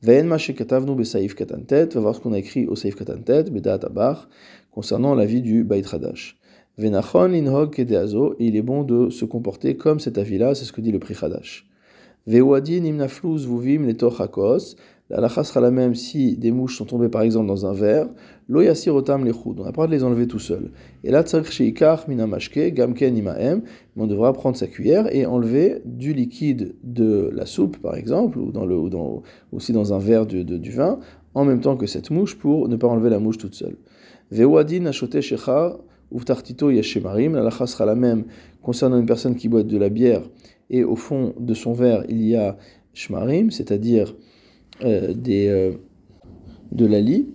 Ve'en 0.02 0.34
katavnu 0.56 0.94
besaif 0.94 1.34
va 1.38 2.00
voir 2.00 2.14
ce 2.14 2.20
qu'on 2.20 2.32
a 2.32 2.38
écrit 2.38 2.66
au 2.66 2.74
saif 2.74 2.94
katantet, 2.94 3.50
bedat 3.50 3.80
abar, 3.82 4.30
concernant 4.70 5.14
la 5.14 5.26
vie 5.26 5.42
du 5.42 5.62
bait 5.62 5.82
hadash. 5.92 6.38
Venachon 6.78 7.34
inhog 7.34 7.74
kedeazo, 7.74 8.36
il 8.38 8.56
est 8.56 8.62
bon 8.62 8.82
de 8.82 9.10
se 9.10 9.26
comporter 9.26 9.76
comme 9.76 10.00
cet 10.00 10.16
avis-là, 10.16 10.54
c'est 10.54 10.64
ce 10.64 10.72
que 10.72 10.80
dit 10.80 10.92
le 10.92 10.98
prix 10.98 11.16
hadash. 11.20 11.68
Ve'uadin 12.26 12.84
imnafluz 12.84 13.46
vuvim 13.46 13.86
letochakos, 13.86 14.76
la 15.10 15.16
halakha 15.16 15.42
sera 15.42 15.60
la 15.60 15.72
même 15.72 15.96
si 15.96 16.36
des 16.36 16.52
mouches 16.52 16.78
sont 16.78 16.84
tombées 16.84 17.08
par 17.08 17.22
exemple 17.22 17.48
dans 17.48 17.66
un 17.66 17.72
verre. 17.72 18.08
Lo 18.48 18.60
rotam 18.92 19.24
lechud. 19.24 19.58
On 19.58 19.64
n'a 19.64 19.72
pas 19.72 19.88
de 19.88 19.92
les 19.92 20.04
enlever 20.04 20.28
tout 20.28 20.38
seul. 20.38 20.70
Et 21.02 21.10
là, 21.10 21.24
sheikach 21.24 22.06
minamashke 22.06 22.72
gamken 22.72 23.16
imaem. 23.16 23.62
On 23.96 24.06
devra 24.06 24.32
prendre 24.32 24.56
sa 24.56 24.68
cuillère 24.68 25.12
et 25.12 25.26
enlever 25.26 25.82
du 25.84 26.12
liquide 26.12 26.76
de 26.84 27.28
la 27.34 27.44
soupe 27.44 27.76
par 27.78 27.96
exemple, 27.96 28.38
ou, 28.38 28.52
aussi 29.52 29.72
dans 29.72 29.92
un 29.92 29.98
verre 29.98 30.26
de, 30.26 30.42
du 30.42 30.70
vin, 30.70 31.00
en 31.34 31.44
même 31.44 31.60
temps 31.60 31.76
que 31.76 31.86
cette 31.86 32.10
mouche 32.10 32.38
pour 32.38 32.68
ne 32.68 32.76
pas 32.76 32.86
enlever 32.86 33.10
la 33.10 33.18
mouche 33.18 33.38
toute 33.38 33.54
seule. 33.54 33.76
Vewadin 34.30 34.86
achote 34.86 35.20
shechar 35.20 35.78
uftartito 36.12 36.70
yeshemarim. 36.70 37.34
La 37.34 37.40
halakha 37.40 37.66
sera 37.66 37.84
la 37.84 37.96
même 37.96 38.26
concernant 38.62 38.98
une 38.98 39.06
personne 39.06 39.34
qui 39.34 39.48
boit 39.48 39.64
de 39.64 39.76
la 39.76 39.88
bière 39.88 40.22
et 40.70 40.84
au 40.84 40.94
fond 40.94 41.34
de 41.38 41.52
son 41.52 41.72
verre 41.72 42.04
il 42.08 42.22
y 42.22 42.36
a 42.36 42.56
shmarim, 42.94 43.50
c'est-à-dire 43.50 44.14
des, 44.82 45.48
euh, 45.48 45.72
de 46.72 46.86
la 46.86 47.00
lie. 47.00 47.28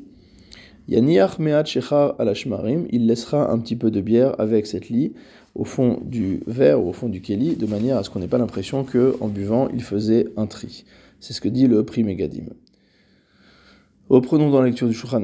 Yaniach 0.88 1.40
me'at 1.40 1.66
shechar 1.66 2.16
alashmarim, 2.20 2.86
il 2.92 3.08
laissera 3.08 3.52
un 3.52 3.58
petit 3.60 3.76
peu 3.76 3.90
de 3.90 4.02
bière 4.02 4.40
avec 4.40 4.68
cette 4.68 4.90
lie 4.90 5.14
au 5.56 5.64
fond 5.64 6.00
du 6.04 6.42
verre 6.46 6.84
ou 6.84 6.90
au 6.90 6.94
fond 6.94 7.10
du 7.10 7.22
keli, 7.22 7.56
de 7.56 7.66
manière 7.66 7.98
à 7.98 8.04
ce 8.04 8.10
qu'on 8.10 8.20
n'ait 8.20 8.28
pas 8.28 8.38
l'impression 8.38 8.84
que 8.84 9.16
en 9.22 9.28
buvant, 9.28 9.70
il 9.74 9.82
faisait 9.82 10.28
un 10.38 10.46
tri. 10.46 10.86
C'est 11.20 11.34
ce 11.34 11.42
que 11.42 11.50
dit 11.50 11.68
le 11.68 11.84
prix 11.84 12.04
Megadim. 12.04 12.46
Reprenons 14.08 14.52
dans 14.52 14.60
la 14.60 14.68
lecture 14.68 14.88
du 14.88 14.94
Shulchan 14.94 15.22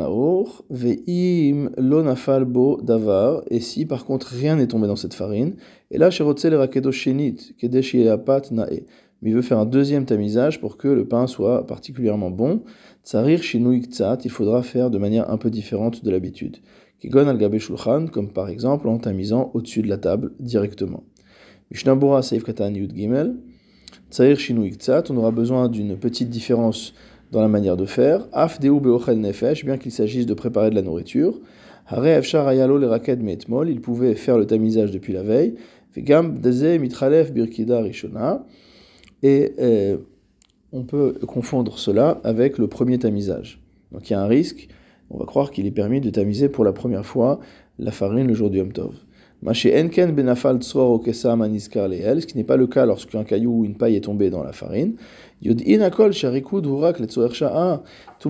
ve'im 0.72 1.70
lo 1.78 2.02
nafal 2.02 2.46
bo 2.46 2.82
davar, 2.82 3.44
et 3.52 3.60
si 3.60 3.86
par 3.86 4.06
contre 4.06 4.28
rien 4.28 4.56
n'est 4.56 4.66
tombé 4.66 4.88
dans 4.88 4.96
cette 4.96 5.14
farine, 5.14 5.54
et 5.92 6.00
là, 6.00 6.10
sherotze 6.10 6.46
le 6.46 6.58
rakedo 6.58 6.92
shenit, 6.92 7.54
kedesh 7.60 7.94
nae 7.94 8.86
mais 9.22 9.30
il 9.30 9.36
veut 9.36 9.42
faire 9.42 9.60
un 9.60 9.66
deuxième 9.66 10.06
tamisage 10.06 10.60
pour 10.60 10.78
que 10.78 10.88
le 10.88 11.06
pain 11.06 11.28
soit 11.28 11.66
particulièrement 11.68 12.32
bon. 12.32 12.64
Tsarir 13.04 13.44
shinui 13.44 13.82
il 14.24 14.32
faudra 14.32 14.64
faire 14.64 14.90
de 14.90 14.98
manière 14.98 15.30
un 15.30 15.38
peu 15.38 15.50
différente 15.50 16.04
de 16.04 16.12
l'habitude. 16.12 16.58
Kigon 17.00 17.28
al 17.28 17.60
shulchan, 17.60 18.08
comme 18.08 18.32
par 18.32 18.50
exemple 18.50 18.88
en 18.88 18.98
tamisant 18.98 19.52
au-dessus 19.54 19.82
de 19.82 19.90
la 19.90 19.98
table 19.98 20.32
directement. 20.40 21.04
Mishnabura 21.72 22.22
seif 22.22 22.44
katan 22.44 22.74
yud 22.74 22.96
gimel. 22.96 23.36
Tsarir 24.10 24.40
shinui 24.40 24.78
on 25.10 25.18
aura 25.18 25.32
besoin 25.32 25.70
d'une 25.70 25.98
petite 25.98 26.30
différence 26.30 26.94
dans 27.32 27.42
la 27.42 27.48
manière 27.48 27.78
de 27.78 27.86
faire. 27.86 28.28
Af 28.34 28.60
beochel 28.60 29.20
nefesh, 29.20 29.66
bien 29.66 29.78
qu'il 29.78 29.92
s'agisse 29.92 30.26
de 30.26 30.34
préparer 30.34 30.70
de 30.70 30.76
la 30.76 30.82
nourriture. 30.82 31.40
Hare 31.88 32.08
ayalo 32.08 32.78
le 32.78 33.16
metmol, 33.18 33.70
il 33.70 33.82
pouvait 33.82 34.16
faire 34.16 34.38
le 34.38 34.46
tamisage 34.46 34.92
depuis 34.92 35.14
la 35.14 35.24
veille. 35.24 35.56
Vegam 35.94 36.40
deze 36.40 36.80
mitralef 36.80 37.34
birkida 37.34 37.82
rishona 37.82 38.46
et 39.24 39.54
euh, 39.60 39.98
on 40.72 40.84
peut 40.84 41.20
confondre 41.28 41.78
cela 41.78 42.20
avec 42.24 42.58
le 42.58 42.68
premier 42.68 42.98
tamisage. 43.00 43.62
Donc 43.92 44.10
il 44.10 44.14
y 44.14 44.16
a 44.16 44.22
un 44.22 44.28
risque, 44.28 44.68
on 45.10 45.18
va 45.18 45.26
croire 45.26 45.52
qu'il 45.52 45.66
est 45.66 45.72
permis 45.72 46.00
de 46.02 46.10
tamiser 46.10 46.50
pour 46.50 46.64
la 46.64 46.74
première 46.74 47.06
fois 47.06 47.40
la 47.80 47.92
farine 47.92 48.28
le 48.28 48.34
jour 48.34 48.50
du 48.50 48.60
Yom 48.60 48.72
Tov. 48.72 48.94
benafal 49.44 50.64
ce 50.64 52.26
qui 52.26 52.38
n'est 52.38 52.44
pas 52.44 52.58
le 52.58 52.68
cas 52.68 52.86
lorsqu'un 52.86 53.24
caillou 53.24 53.60
ou 53.60 53.66
une 53.66 53.76
paille 53.76 53.96
est 53.96 54.02
tombé 54.02 54.30
dans 54.30 54.44
la 54.44 54.54
farine. 54.54 54.96
Tout 55.42 55.50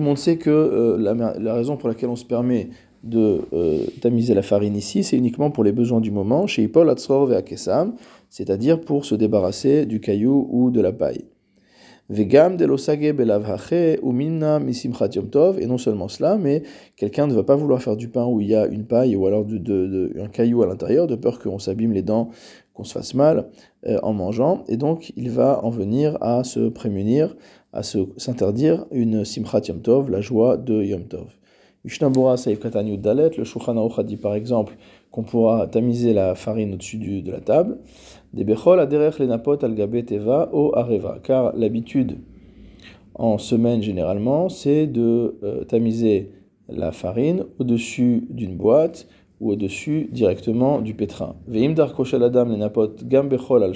monde 0.00 0.18
sait 0.18 0.36
que 0.38 0.50
euh, 0.50 0.96
la, 1.38 1.54
raison 1.54 1.76
pour 1.76 1.88
laquelle 1.88 2.08
on 2.08 2.16
se 2.16 2.24
permet 2.24 2.70
de 3.02 3.40
euh, 3.52 3.84
tamiser 4.00 4.34
la 4.34 4.42
farine 4.42 4.76
ici, 4.76 5.02
c'est 5.02 5.16
uniquement 5.16 5.50
pour 5.50 5.64
les 5.64 5.72
besoins 5.72 6.00
du 6.00 6.10
moment, 6.10 6.46
chez 6.46 6.62
Ipol 6.62 6.94
Kesam, 7.44 7.94
c'est-à-dire 8.30 8.80
pour 8.80 9.04
se 9.04 9.14
débarrasser 9.14 9.86
du 9.86 10.00
caillou 10.00 10.48
ou 10.50 10.70
de 10.70 10.80
la 10.80 10.92
paille. 10.92 11.24
Vegam 12.08 12.56
ou 14.02 14.12
minna 14.12 14.60
tov, 15.30 15.60
et 15.60 15.66
non 15.66 15.78
seulement 15.78 16.08
cela, 16.08 16.36
mais 16.36 16.62
quelqu'un 16.96 17.26
ne 17.26 17.34
va 17.34 17.42
pas 17.42 17.56
vouloir 17.56 17.80
faire 17.80 17.96
du 17.96 18.08
pain 18.08 18.26
où 18.26 18.40
il 18.40 18.48
y 18.48 18.54
a 18.54 18.66
une 18.66 18.84
paille 18.84 19.16
ou 19.16 19.26
alors 19.26 19.46
un 19.46 20.28
caillou 20.28 20.62
à 20.62 20.66
l'intérieur, 20.66 21.06
de 21.06 21.16
peur 21.16 21.38
qu'on 21.38 21.58
s'abîme 21.58 21.92
les 21.92 22.02
dents, 22.02 22.30
qu'on 22.74 22.84
se 22.84 22.92
fasse 22.92 23.14
mal 23.14 23.48
euh, 23.86 23.98
en 24.02 24.12
mangeant, 24.12 24.64
et 24.68 24.76
donc 24.76 25.12
il 25.16 25.30
va 25.30 25.64
en 25.64 25.70
venir 25.70 26.18
à 26.20 26.44
se 26.44 26.68
prémunir, 26.68 27.36
à 27.72 27.82
s'interdire 27.82 28.84
une 28.90 29.24
simchat 29.24 29.62
yom 29.68 29.80
tov, 29.80 30.10
la 30.10 30.20
joie 30.20 30.56
de 30.56 30.82
yom 30.82 31.04
tov. 31.04 31.26
Le 31.84 31.90
Shulchan 31.90 33.90
a 33.96 34.02
dit 34.04 34.16
par 34.16 34.36
exemple 34.36 34.76
qu'on 35.10 35.24
pourra 35.24 35.66
tamiser 35.66 36.12
la 36.12 36.36
farine 36.36 36.74
au-dessus 36.74 36.98
de 36.98 37.32
la 37.32 37.40
table. 37.40 37.78
Des 38.32 38.44
bechol 38.44 38.78
aderech 38.78 39.18
les 39.18 39.26
napot 39.26 39.58
al 39.64 39.74
teva 40.06 40.48
o 40.52 40.72
areva. 40.76 41.18
Car 41.24 41.52
l'habitude 41.56 42.18
en 43.16 43.36
semaine 43.36 43.82
généralement, 43.82 44.48
c'est 44.48 44.86
de 44.86 45.34
euh, 45.42 45.64
tamiser 45.64 46.30
la 46.68 46.92
farine 46.92 47.46
au-dessus 47.58 48.28
d'une 48.30 48.56
boîte 48.56 49.08
ou 49.40 49.50
au-dessus 49.50 50.08
directement 50.12 50.80
du 50.80 50.94
pétrin. 50.94 51.34
Veim 51.48 51.74
adam 51.76 52.44
les 52.44 52.58
napot 52.58 52.92
gam 53.02 53.28
bechol 53.28 53.64
al. 53.64 53.74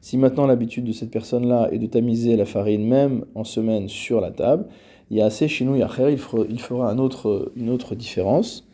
Si 0.00 0.16
maintenant 0.16 0.46
l'habitude 0.46 0.84
de 0.84 0.92
cette 0.92 1.10
personne-là 1.10 1.68
est 1.70 1.78
de 1.78 1.86
tamiser 1.86 2.36
la 2.36 2.46
farine 2.46 2.88
même 2.88 3.26
en 3.34 3.44
semaine 3.44 3.88
sur 3.88 4.22
la 4.22 4.30
table, 4.30 4.64
il 5.10 5.18
y 5.18 5.20
a 5.20 5.26
assez 5.26 5.48
chinou 5.48 5.76
yacher, 5.76 6.12
il 6.12 6.60
fera 6.60 6.90
un 6.90 6.98
autre, 6.98 7.52
une 7.56 7.70
autre 7.70 7.94
différence. 7.94 8.66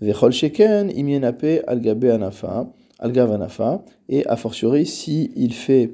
Vechol 0.00 0.32
sheken 0.32 0.90
imienape 0.90 1.62
al 1.66 1.80
gabe 1.80 2.04
anafa 2.04 2.72
al 2.98 3.12
et 4.08 4.26
a 4.26 4.36
fortiori 4.36 4.86
si 4.86 5.32
il 5.36 5.52
fait 5.52 5.92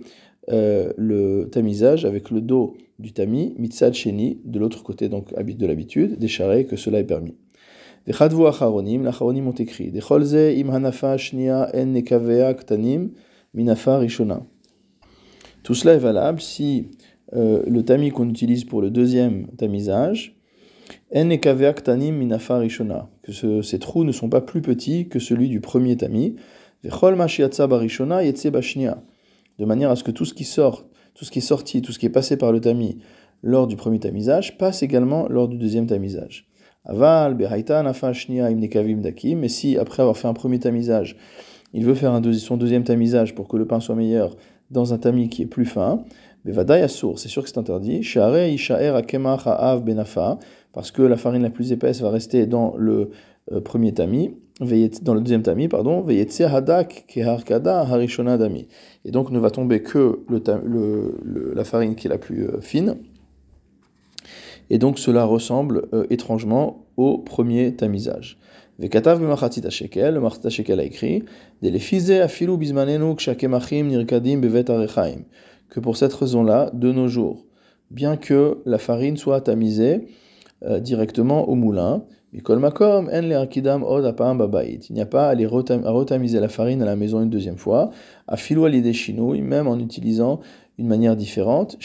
euh, 0.50 0.92
le 0.96 1.48
tamisage 1.50 2.04
avec 2.04 2.30
le 2.30 2.40
dos 2.40 2.76
du 2.98 3.12
tamis, 3.12 3.54
mitzad 3.58 3.94
sheni, 3.94 4.40
de 4.44 4.58
l'autre 4.58 4.82
côté 4.82 5.08
donc 5.08 5.32
de 5.32 5.66
l'habitude, 5.66 6.18
des 6.18 6.28
que 6.28 6.76
cela 6.76 7.00
est 7.00 7.04
permis. 7.04 7.34
Vechadvu 8.06 8.46
acharonim, 8.46 9.04
l'acharonim 9.04 9.46
ont 9.46 9.52
écrit, 9.52 9.90
Decholze 9.90 10.58
im 10.58 10.70
hanafa 10.70 11.16
shnia 11.16 11.70
en 11.74 11.86
nekavea 11.86 12.54
ktanim 12.54 13.10
minafa 13.54 13.98
rishona. 13.98 14.42
Tout 15.62 15.74
cela 15.74 15.94
est 15.94 15.98
valable 15.98 16.40
si 16.40 16.88
euh, 17.34 17.62
le 17.66 17.82
tamis 17.82 18.10
qu'on 18.10 18.28
utilise 18.28 18.64
pour 18.64 18.82
le 18.82 18.90
deuxième 18.90 19.46
tamisage, 19.56 20.36
rishona, 21.14 23.08
que 23.22 23.32
ce, 23.32 23.62
ces 23.62 23.78
trous 23.78 24.04
ne 24.04 24.12
sont 24.12 24.28
pas 24.28 24.40
plus 24.40 24.62
petits 24.62 25.08
que 25.08 25.18
celui 25.18 25.48
du 25.48 25.60
premier 25.60 25.96
tamis, 25.96 26.36
de 26.84 26.90
manière 29.64 29.90
à 29.90 29.96
ce 29.96 30.04
que 30.04 30.10
tout 30.10 30.24
ce 30.24 30.34
qui 30.34 30.44
sort, 30.44 30.84
tout 31.14 31.24
ce 31.24 31.30
qui 31.30 31.38
est 31.38 31.42
sorti, 31.42 31.82
tout 31.82 31.92
ce 31.92 31.98
qui 31.98 32.06
est 32.06 32.10
passé 32.10 32.36
par 32.36 32.52
le 32.52 32.60
tamis 32.60 32.98
lors 33.42 33.66
du 33.66 33.76
premier 33.76 33.98
tamisage, 33.98 34.58
passe 34.58 34.82
également 34.82 35.28
lors 35.28 35.48
du 35.48 35.56
deuxième 35.56 35.86
tamisage. 35.86 36.48
Aval, 36.84 37.36
mais 37.36 39.48
si 39.48 39.78
après 39.78 40.02
avoir 40.02 40.16
fait 40.16 40.28
un 40.28 40.34
premier 40.34 40.58
tamisage, 40.58 41.16
il 41.72 41.84
veut 41.84 41.94
faire 41.94 42.20
son 42.34 42.56
deuxième 42.56 42.84
tamisage 42.84 43.34
pour 43.34 43.48
que 43.48 43.56
le 43.56 43.66
pain 43.66 43.80
soit 43.80 43.94
meilleur 43.94 44.36
dans 44.70 44.92
un 44.92 44.98
tamis 44.98 45.28
qui 45.28 45.42
est 45.42 45.46
plus 45.46 45.66
fin, 45.66 46.04
c'est 46.44 47.28
sûr 47.28 47.42
que 47.42 47.48
c'est 47.48 47.58
interdit. 47.58 48.02
benafa, 49.84 50.38
parce 50.72 50.90
que 50.90 51.02
la 51.02 51.16
farine 51.16 51.42
la 51.42 51.50
plus 51.50 51.72
épaisse 51.72 52.00
va 52.00 52.10
rester 52.10 52.46
dans 52.46 52.74
le 52.76 53.10
euh, 53.52 53.60
premier 53.60 53.92
tamis, 53.92 54.34
dans 55.02 55.14
le 55.14 55.20
deuxième 55.20 55.42
tamis, 55.42 55.68
pardon, 55.68 56.04
hadak 56.44 57.04
dami. 58.38 58.68
Et 59.04 59.10
donc 59.10 59.30
ne 59.30 59.38
va 59.38 59.50
tomber 59.50 59.82
que 59.82 60.20
la 61.54 61.64
farine 61.64 61.94
qui 61.94 62.06
est 62.06 62.10
la 62.10 62.18
plus 62.18 62.44
euh, 62.44 62.60
fine. 62.60 62.96
Et 64.70 64.78
donc 64.78 64.98
cela 64.98 65.24
ressemble 65.24 65.88
euh, 65.92 66.06
étrangement 66.10 66.86
au 66.96 67.18
premier 67.18 67.74
tamisage. 67.74 68.38
Afilu 72.20 72.56
bevet 74.40 74.70
arechaim 74.70 75.22
que 75.68 75.80
pour 75.80 75.96
cette 75.96 76.12
raison-là, 76.12 76.70
de 76.74 76.92
nos 76.92 77.08
jours, 77.08 77.46
bien 77.90 78.16
que 78.16 78.58
la 78.66 78.78
farine 78.78 79.16
soit 79.16 79.40
tamisée 79.40 80.08
euh, 80.64 80.80
directement 80.80 81.48
au 81.48 81.54
moulin, 81.54 82.04
il 82.34 82.40
n'y 82.40 82.50
a 85.00 85.06
pas 85.06 85.28
à, 85.28 85.34
les 85.34 85.46
retamiser 85.46 86.40
la 86.40 86.48
farine 86.48 86.80
à 86.80 86.86
la 86.86 86.96
maison 86.96 87.22
une 87.22 87.28
deuxième 87.28 87.58
fois, 87.58 87.90
à 88.26 88.38
filo 88.38 88.70
des 88.70 88.94
chinouilles, 88.94 89.42
même 89.42 89.68
en 89.68 89.78
utilisant 89.78 90.40
une 90.78 90.86
manière 90.86 91.14
différente. 91.14 91.76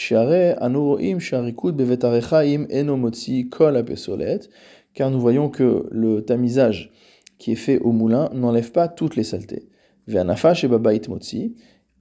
Car 4.98 5.12
nous 5.12 5.20
voyons 5.20 5.48
que 5.48 5.86
le 5.92 6.22
tamisage 6.22 6.90
qui 7.38 7.52
est 7.52 7.54
fait 7.54 7.78
au 7.78 7.92
moulin 7.92 8.30
n'enlève 8.34 8.72
pas 8.72 8.88
toutes 8.88 9.14
les 9.14 9.22
saletés. 9.22 9.68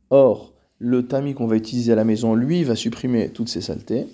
Or, 0.09 0.53
le 0.79 1.07
tamis 1.07 1.35
qu'on 1.35 1.45
va 1.45 1.57
utiliser 1.57 1.91
à 1.93 1.95
la 1.95 2.03
maison, 2.03 2.33
lui, 2.33 2.63
va 2.63 2.75
supprimer 2.75 3.29
toutes 3.29 3.49
ces 3.49 3.61
saletés. 3.61 4.07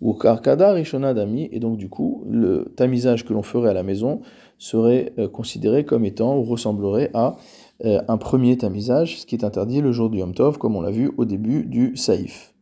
Ou 0.00 0.14
karkada 0.14 0.72
rishona 0.74 1.12
dami, 1.12 1.48
et 1.50 1.58
donc 1.58 1.76
du 1.76 1.88
coup, 1.88 2.24
le 2.30 2.72
tamisage 2.76 3.24
que 3.24 3.32
l'on 3.32 3.42
ferait 3.42 3.70
à 3.70 3.74
la 3.74 3.82
maison 3.82 4.20
serait 4.58 5.12
euh, 5.18 5.26
considéré 5.26 5.84
comme 5.84 6.04
étant 6.04 6.38
ou 6.38 6.44
ressemblerait 6.44 7.10
à 7.14 7.36
euh, 7.84 8.00
un 8.06 8.16
premier 8.16 8.56
tamisage, 8.56 9.22
ce 9.22 9.26
qui 9.26 9.34
est 9.34 9.44
interdit 9.44 9.80
le 9.80 9.90
jour 9.90 10.08
du 10.08 10.18
Yom 10.18 10.34
Tov, 10.34 10.56
comme 10.56 10.76
on 10.76 10.82
l'a 10.82 10.92
vu 10.92 11.10
au 11.16 11.24
début 11.24 11.64
du 11.64 11.96
Saïf. 11.96 12.54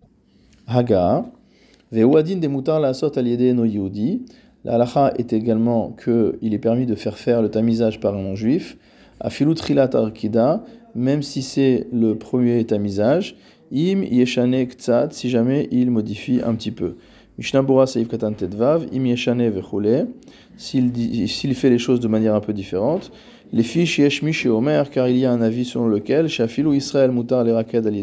Haga, 0.66 1.26
ve'uadin 1.92 2.36
de 2.36 2.48
mutar 2.48 2.80
la 2.80 2.94
sot 2.94 3.18
aliede 3.18 3.54
no. 3.54 3.66
La 4.76 5.14
est 5.16 5.32
également 5.32 5.96
qu'il 6.02 6.52
est 6.52 6.58
permis 6.58 6.84
de 6.84 6.94
faire 6.94 7.16
faire 7.16 7.40
le 7.40 7.48
tamisage 7.48 8.00
par 8.00 8.14
un 8.14 8.20
non-juif. 8.20 8.76
Afilut 9.18 9.54
trilat 9.54 9.88
arkida, 9.94 10.62
même 10.94 11.22
si 11.22 11.40
c'est 11.40 11.86
le 11.90 12.16
premier 12.16 12.62
tamisage, 12.64 13.34
im 13.72 14.02
yeshane 14.02 14.66
ktsat, 14.66 15.08
si 15.12 15.30
jamais 15.30 15.68
il 15.72 15.90
modifie 15.90 16.40
un 16.44 16.54
petit 16.54 16.70
peu. 16.70 16.96
Mishnabura 17.38 17.86
Saïf 17.86 18.08
Katan 18.08 18.32
Tedvav, 18.32 18.86
Im 18.92 19.06
Yeshane 19.06 19.48
Vechule, 19.48 20.08
s'il 20.56 21.54
fait 21.54 21.70
les 21.70 21.78
choses 21.78 22.00
de 22.00 22.08
manière 22.08 22.34
un 22.34 22.40
peu 22.40 22.52
différente, 22.52 23.12
les 23.52 23.62
fiches 23.62 24.00
Yeshmi 24.00 24.32
chez 24.32 24.48
Omer, 24.48 24.90
car 24.90 25.08
il 25.08 25.16
y 25.16 25.24
a 25.24 25.32
un 25.32 25.40
avis 25.40 25.64
selon 25.64 25.86
lequel, 25.86 26.28
Shafilou 26.28 26.74
Israël 26.74 27.12
Mutar 27.12 27.44
les 27.44 27.52
raked 27.52 27.86
des 27.86 28.02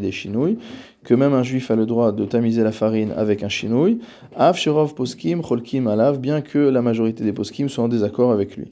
que 1.05 1.13
même 1.13 1.33
un 1.33 1.43
juif 1.43 1.71
a 1.71 1.75
le 1.75 1.85
droit 1.85 2.11
de 2.11 2.25
tamiser 2.25 2.63
la 2.63 2.71
farine 2.71 3.13
avec 3.15 3.43
un 3.43 3.49
Shinouy, 3.49 3.99
Av 4.35 4.57
Sherov 4.57 4.95
Poskim, 4.95 5.41
Cholkim 5.41 5.87
Alav, 5.87 6.19
bien 6.19 6.41
que 6.41 6.57
la 6.57 6.81
majorité 6.81 7.23
des 7.23 7.31
Poskim 7.31 7.69
soient 7.69 7.85
en 7.85 7.87
désaccord 7.87 8.31
avec 8.31 8.57
lui. 8.57 8.71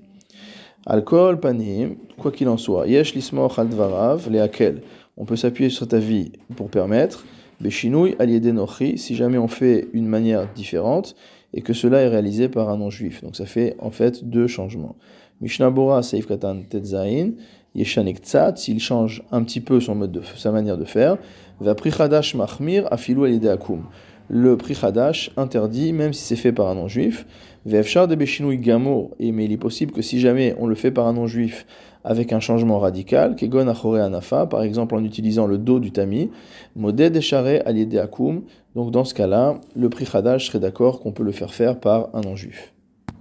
Alcool, 0.86 1.40
panim, 1.40 1.96
quoi 2.18 2.32
qu'il 2.32 2.50
en 2.50 2.58
soit, 2.58 2.88
Yesh 2.88 3.14
Lismoch 3.14 3.58
Aldvarav, 3.58 4.30
les 4.30 4.40
Akel, 4.40 4.82
on 5.16 5.26
peut 5.26 5.36
s'appuyer 5.36 5.70
sur 5.70 5.88
ta 5.88 6.00
vie 6.00 6.32
pour 6.56 6.70
permettre, 6.70 7.24
Beshinui 7.62 8.16
aliedenochi, 8.20 8.98
si 8.98 9.16
jamais 9.16 9.38
on 9.38 9.48
fait 9.48 9.88
une 9.94 10.08
manière 10.08 10.48
différente 10.54 11.16
et 11.54 11.62
que 11.62 11.74
cela 11.74 12.02
est 12.02 12.08
réalisé 12.08 12.50
par 12.50 12.70
un 12.70 12.78
non-juif. 12.78 13.24
Donc 13.24 13.36
ça 13.36 13.46
fait 13.46 13.76
en 13.80 13.92
fait 13.92 14.24
deux 14.24 14.48
changements. 14.48 14.96
Mishnah 15.42 15.70
Bora 15.70 16.04
Seif 16.04 16.28
Katan 16.28 16.62
Tetzain, 16.70 17.32
Yeshanek 17.76 18.20
Tzat, 18.20 18.56
s'il 18.56 18.80
change 18.80 19.24
un 19.32 19.44
petit 19.44 19.62
peu 19.62 19.80
son 19.80 19.96
mode 19.96 20.12
de, 20.12 20.22
sa 20.36 20.52
manière 20.52 20.78
de 20.78 20.86
faire, 20.86 21.18
va 21.60 21.76
Prichadash 21.76 22.36
Mahmir 22.36 22.88
Afilu 22.92 23.26
Alideakum. 23.26 23.84
Le 24.30 24.56
Prichadash 24.58 25.32
interdit, 25.38 25.92
même 25.92 26.14
si 26.14 26.24
c'est 26.24 26.36
fait 26.36 26.54
par 26.54 26.68
un 26.68 26.76
non-juif, 26.76 27.26
Vefshar 27.66 28.08
de 28.08 28.16
Beshinui 28.16 28.58
Gamour, 28.58 29.12
mais 29.20 29.46
il 29.46 29.52
est 29.52 29.58
possible 29.58 29.92
que 29.92 30.02
si 30.02 30.20
jamais 30.20 30.56
on 30.60 30.68
le 30.68 30.76
fait 30.76 30.92
par 30.92 31.08
un 31.08 31.14
non-juif, 31.14 31.66
avec 32.04 32.34
un 32.34 32.40
changement 32.40 32.80
radical, 32.80 33.36
kegon 33.36 33.68
achore 33.68 33.96
anafa, 33.96 34.46
par 34.46 34.64
exemple 34.64 34.96
en 34.96 35.04
utilisant 35.04 35.48
le 35.48 35.58
dos 35.58 35.80
du 35.80 35.92
tamis, 35.92 36.30
moded 36.76 37.16
eshare 37.16 37.62
aliede 37.66 37.98
akum, 37.98 38.44
donc 38.76 38.92
dans 38.92 39.06
ce 39.06 39.14
cas-là, 39.14 39.60
le 39.76 39.90
prix 39.90 40.06
serait 40.06 40.60
d'accord 40.60 41.00
qu'on 41.00 41.12
peut 41.12 41.24
le 41.24 41.32
faire 41.32 41.54
faire 41.54 41.80
par 41.80 42.10
un 42.14 42.22
non-juif. 42.22 42.73